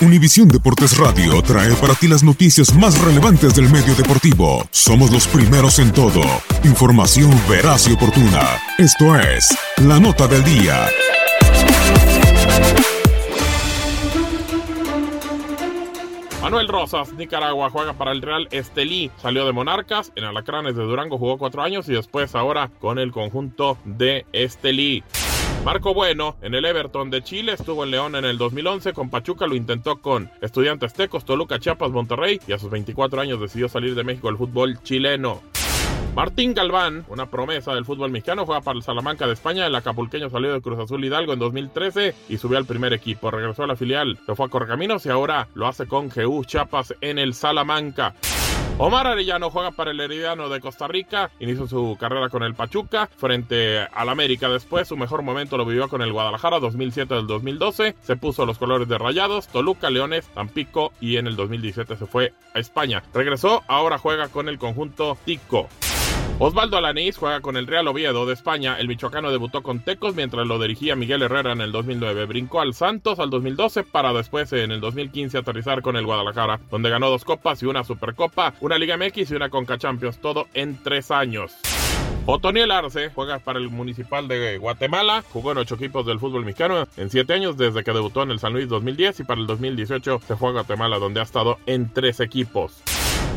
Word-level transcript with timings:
Univisión 0.00 0.46
Deportes 0.46 0.96
Radio 0.96 1.42
trae 1.42 1.74
para 1.74 1.92
ti 1.92 2.06
las 2.06 2.22
noticias 2.22 2.72
más 2.72 2.96
relevantes 3.00 3.56
del 3.56 3.68
medio 3.68 3.96
deportivo. 3.96 4.64
Somos 4.70 5.10
los 5.10 5.26
primeros 5.26 5.80
en 5.80 5.92
todo. 5.92 6.22
Información 6.62 7.32
veraz 7.48 7.88
y 7.88 7.94
oportuna. 7.94 8.60
Esto 8.78 9.16
es 9.18 9.48
La 9.78 9.98
Nota 9.98 10.28
del 10.28 10.44
Día. 10.44 10.86
Manuel 16.42 16.68
Rosas, 16.68 17.12
Nicaragua, 17.14 17.68
juega 17.68 17.94
para 17.94 18.12
el 18.12 18.22
Real 18.22 18.46
Estelí. 18.52 19.10
Salió 19.20 19.46
de 19.46 19.52
Monarcas, 19.52 20.12
en 20.14 20.22
Alacranes 20.22 20.76
de 20.76 20.84
Durango 20.84 21.18
jugó 21.18 21.38
cuatro 21.38 21.60
años 21.62 21.88
y 21.88 21.92
después 21.92 22.36
ahora 22.36 22.70
con 22.78 23.00
el 23.00 23.10
conjunto 23.10 23.76
de 23.84 24.26
Estelí. 24.32 25.02
Marco 25.68 25.92
Bueno, 25.92 26.34
en 26.40 26.54
el 26.54 26.64
Everton 26.64 27.10
de 27.10 27.22
Chile, 27.22 27.52
estuvo 27.52 27.84
en 27.84 27.90
León 27.90 28.16
en 28.16 28.24
el 28.24 28.38
2011, 28.38 28.94
con 28.94 29.10
Pachuca 29.10 29.46
lo 29.46 29.54
intentó 29.54 30.00
con 30.00 30.30
Estudiantes 30.40 30.94
Tecos, 30.94 31.26
Toluca, 31.26 31.58
Chiapas, 31.58 31.90
Monterrey 31.90 32.40
y 32.48 32.52
a 32.52 32.58
sus 32.58 32.70
24 32.70 33.20
años 33.20 33.38
decidió 33.38 33.68
salir 33.68 33.94
de 33.94 34.02
México 34.02 34.28
del 34.28 34.38
fútbol 34.38 34.82
chileno. 34.82 35.42
Martín 36.14 36.54
Galván, 36.54 37.04
una 37.08 37.26
promesa 37.26 37.74
del 37.74 37.84
fútbol 37.84 38.10
mexicano, 38.10 38.46
juega 38.46 38.62
para 38.62 38.78
el 38.78 38.82
Salamanca 38.82 39.26
de 39.26 39.34
España. 39.34 39.66
El 39.66 39.74
acapulqueño 39.74 40.30
salió 40.30 40.54
de 40.54 40.62
Cruz 40.62 40.78
Azul 40.78 41.04
Hidalgo 41.04 41.34
en 41.34 41.38
2013 41.38 42.14
y 42.30 42.38
subió 42.38 42.56
al 42.56 42.64
primer 42.64 42.94
equipo. 42.94 43.30
Regresó 43.30 43.64
a 43.64 43.66
la 43.66 43.76
filial, 43.76 44.18
se 44.24 44.34
fue 44.34 44.46
a 44.46 44.48
Correcaminos 44.48 45.04
y 45.04 45.10
ahora 45.10 45.48
lo 45.52 45.66
hace 45.66 45.86
con 45.86 46.08
GU 46.08 46.46
Chiapas 46.46 46.94
en 47.02 47.18
el 47.18 47.34
Salamanca. 47.34 48.14
Omar 48.80 49.08
Arellano 49.08 49.50
juega 49.50 49.72
para 49.72 49.90
el 49.90 49.98
Herediano 49.98 50.48
de 50.48 50.60
Costa 50.60 50.86
Rica, 50.86 51.32
inició 51.40 51.66
su 51.66 51.96
carrera 51.98 52.28
con 52.28 52.44
el 52.44 52.54
Pachuca 52.54 53.08
frente 53.16 53.80
al 53.80 54.08
América 54.08 54.48
después, 54.48 54.86
su 54.86 54.96
mejor 54.96 55.22
momento 55.22 55.56
lo 55.56 55.64
vivió 55.64 55.88
con 55.88 56.00
el 56.00 56.12
Guadalajara 56.12 56.60
2007 56.60 57.12
del 57.12 57.26
2012, 57.26 57.96
se 58.00 58.16
puso 58.16 58.46
los 58.46 58.56
colores 58.56 58.86
de 58.86 58.96
Rayados, 58.96 59.48
Toluca, 59.48 59.90
Leones, 59.90 60.28
Tampico 60.28 60.92
y 61.00 61.16
en 61.16 61.26
el 61.26 61.34
2017 61.34 61.96
se 61.96 62.06
fue 62.06 62.34
a 62.54 62.60
España. 62.60 63.02
Regresó, 63.12 63.64
ahora 63.66 63.98
juega 63.98 64.28
con 64.28 64.48
el 64.48 64.60
conjunto 64.60 65.18
Tico. 65.24 65.68
Osvaldo 66.40 66.76
Alanís 66.76 67.16
juega 67.16 67.40
con 67.40 67.56
el 67.56 67.66
Real 67.66 67.88
Oviedo 67.88 68.24
de 68.24 68.32
España. 68.32 68.78
El 68.78 68.86
michoacano 68.86 69.32
debutó 69.32 69.62
con 69.64 69.80
Tecos 69.80 70.14
mientras 70.14 70.46
lo 70.46 70.60
dirigía 70.60 70.94
Miguel 70.94 71.22
Herrera 71.22 71.52
en 71.52 71.60
el 71.60 71.72
2009. 71.72 72.26
Brincó 72.26 72.60
al 72.60 72.74
Santos 72.74 73.18
al 73.18 73.28
2012 73.28 73.82
para 73.82 74.12
después 74.12 74.52
en 74.52 74.70
el 74.70 74.80
2015 74.80 75.38
aterrizar 75.38 75.82
con 75.82 75.96
el 75.96 76.06
Guadalajara, 76.06 76.60
donde 76.70 76.90
ganó 76.90 77.10
dos 77.10 77.24
copas 77.24 77.60
y 77.64 77.66
una 77.66 77.82
Supercopa, 77.82 78.54
una 78.60 78.78
Liga 78.78 78.96
MX 78.96 79.32
y 79.32 79.34
una 79.34 79.50
Conca 79.50 79.78
Champions, 79.78 80.20
todo 80.20 80.46
en 80.54 80.80
tres 80.80 81.10
años. 81.10 81.56
Otoniel 82.26 82.70
Arce 82.70 83.10
juega 83.12 83.38
para 83.40 83.58
el 83.58 83.70
Municipal 83.70 84.28
de 84.28 84.58
Guatemala, 84.58 85.24
jugó 85.32 85.52
en 85.52 85.58
ocho 85.58 85.74
equipos 85.74 86.06
del 86.06 86.20
fútbol 86.20 86.44
mexicano 86.44 86.86
en 86.96 87.10
siete 87.10 87.32
años 87.32 87.56
desde 87.56 87.82
que 87.82 87.92
debutó 87.92 88.22
en 88.22 88.30
el 88.30 88.38
San 88.38 88.52
Luis 88.52 88.68
2010 88.68 89.20
y 89.20 89.24
para 89.24 89.40
el 89.40 89.46
2018 89.46 90.20
se 90.24 90.36
fue 90.36 90.50
a 90.50 90.52
Guatemala 90.52 90.98
donde 90.98 91.20
ha 91.20 91.24
estado 91.24 91.58
en 91.66 91.92
tres 91.92 92.20
equipos. 92.20 92.82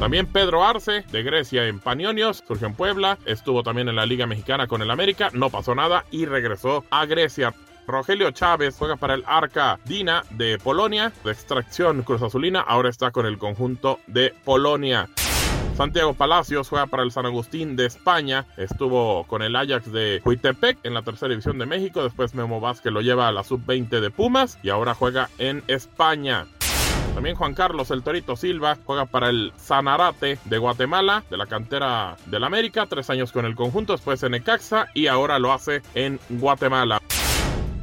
También 0.01 0.25
Pedro 0.25 0.65
Arce, 0.65 1.05
de 1.11 1.21
Grecia 1.21 1.67
en 1.67 1.79
Panionios, 1.79 2.43
surgió 2.47 2.65
en 2.65 2.73
Puebla, 2.73 3.19
estuvo 3.25 3.61
también 3.61 3.87
en 3.87 3.95
la 3.95 4.07
Liga 4.07 4.25
Mexicana 4.25 4.65
con 4.65 4.81
el 4.81 4.89
América, 4.89 5.29
no 5.31 5.51
pasó 5.51 5.75
nada 5.75 6.05
y 6.09 6.25
regresó 6.25 6.83
a 6.89 7.05
Grecia. 7.05 7.53
Rogelio 7.85 8.31
Chávez 8.31 8.75
juega 8.75 8.95
para 8.95 9.13
el 9.13 9.23
Arca 9.27 9.79
Dina 9.85 10.23
de 10.31 10.57
Polonia, 10.57 11.13
de 11.23 11.31
extracción 11.31 12.01
Cruz 12.01 12.23
Azulina, 12.23 12.61
ahora 12.61 12.89
está 12.89 13.11
con 13.11 13.27
el 13.27 13.37
conjunto 13.37 13.99
de 14.07 14.33
Polonia. 14.43 15.07
Santiago 15.77 16.15
Palacios 16.15 16.67
juega 16.67 16.87
para 16.87 17.03
el 17.03 17.11
San 17.11 17.27
Agustín 17.27 17.75
de 17.75 17.85
España, 17.85 18.47
estuvo 18.57 19.25
con 19.27 19.43
el 19.43 19.55
Ajax 19.55 19.91
de 19.91 20.19
Huitepec 20.25 20.79
en 20.81 20.95
la 20.95 21.03
tercera 21.03 21.29
división 21.29 21.59
de 21.59 21.67
México, 21.67 22.01
después 22.01 22.33
Memo 22.33 22.59
Vázquez 22.59 22.91
lo 22.91 23.01
lleva 23.01 23.27
a 23.27 23.31
la 23.31 23.43
sub-20 23.43 23.99
de 23.99 24.09
Pumas 24.09 24.57
y 24.63 24.69
ahora 24.69 24.95
juega 24.95 25.29
en 25.37 25.63
España. 25.67 26.47
También 27.13 27.35
Juan 27.35 27.53
Carlos 27.53 27.91
El 27.91 28.03
Torito 28.03 28.35
Silva 28.35 28.77
juega 28.85 29.05
para 29.05 29.29
el 29.29 29.51
Sanarate 29.57 30.39
de 30.45 30.57
Guatemala, 30.57 31.23
de 31.29 31.37
la 31.37 31.45
cantera 31.45 32.15
del 32.25 32.43
América, 32.43 32.85
tres 32.87 33.09
años 33.09 33.31
con 33.31 33.45
el 33.45 33.55
conjunto, 33.55 33.93
después 33.93 34.23
en 34.23 34.33
Ecaxa 34.33 34.87
y 34.93 35.07
ahora 35.07 35.37
lo 35.37 35.51
hace 35.51 35.81
en 35.93 36.19
Guatemala. 36.29 36.99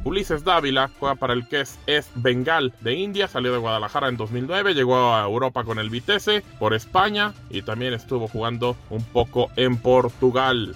Ulises 0.03 0.43
Dávila 0.43 0.89
juega 0.99 1.15
para 1.15 1.33
el 1.33 1.47
que 1.47 1.61
es 1.61 2.09
Bengal 2.15 2.73
de 2.79 2.95
India, 2.95 3.27
salió 3.27 3.51
de 3.51 3.59
Guadalajara 3.59 4.07
en 4.07 4.17
2009, 4.17 4.73
llegó 4.73 5.13
a 5.13 5.23
Europa 5.23 5.63
con 5.63 5.77
el 5.77 5.89
Vitesse 5.89 6.41
por 6.57 6.73
España 6.73 7.33
y 7.49 7.61
también 7.61 7.93
estuvo 7.93 8.27
jugando 8.27 8.75
un 8.89 9.03
poco 9.03 9.49
en 9.55 9.77
Portugal. 9.77 10.75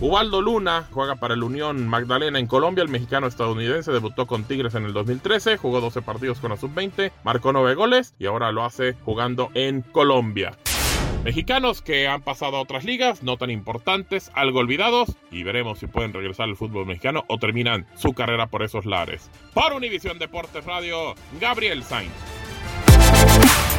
Ubaldo 0.00 0.40
Luna 0.40 0.86
juega 0.92 1.16
para 1.16 1.34
el 1.34 1.42
Unión 1.42 1.88
Magdalena 1.88 2.38
en 2.38 2.46
Colombia. 2.46 2.82
El 2.82 2.88
mexicano 2.88 3.26
estadounidense 3.26 3.90
debutó 3.90 4.26
con 4.28 4.44
Tigres 4.44 4.76
en 4.76 4.84
el 4.84 4.92
2013, 4.92 5.56
jugó 5.56 5.80
12 5.80 6.02
partidos 6.02 6.38
con 6.38 6.50
la 6.50 6.56
sub-20, 6.56 7.10
marcó 7.24 7.52
9 7.52 7.74
goles 7.74 8.14
y 8.18 8.26
ahora 8.26 8.52
lo 8.52 8.64
hace 8.64 8.94
jugando 9.04 9.50
en 9.54 9.82
Colombia. 9.82 10.56
Mexicanos 11.24 11.82
que 11.82 12.06
han 12.06 12.22
pasado 12.22 12.56
a 12.56 12.60
otras 12.60 12.84
ligas, 12.84 13.24
no 13.24 13.36
tan 13.36 13.50
importantes, 13.50 14.30
algo 14.34 14.60
olvidados, 14.60 15.16
y 15.32 15.42
veremos 15.42 15.80
si 15.80 15.88
pueden 15.88 16.12
regresar 16.12 16.48
al 16.48 16.56
fútbol 16.56 16.86
mexicano 16.86 17.24
o 17.26 17.38
terminan 17.38 17.86
su 17.96 18.12
carrera 18.12 18.46
por 18.46 18.62
esos 18.62 18.86
lares. 18.86 19.28
Para 19.52 19.74
Univisión 19.74 20.18
Deportes 20.20 20.64
Radio, 20.64 21.16
Gabriel 21.40 21.82
Sainz. 21.82 22.12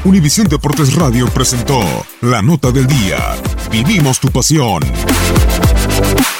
Univisión 0.03 0.47
Deportes 0.47 0.93
Radio 0.95 1.27
presentó 1.27 1.79
la 2.21 2.41
nota 2.41 2.71
del 2.71 2.87
día. 2.87 3.35
Vivimos 3.71 4.19
tu 4.19 4.27
pasión. 4.29 4.81
Thank 6.01 6.38